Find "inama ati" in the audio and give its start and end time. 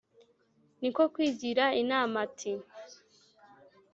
1.81-2.51